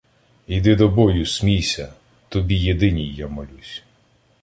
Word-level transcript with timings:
Йди 0.47 0.75
до 0.75 0.89
бою, 0.89 1.25
смійся! 1.25 1.93
Тобі 2.29 2.55
єдиній 2.55 3.13
я 3.13 3.27
молюсь. 3.27 3.83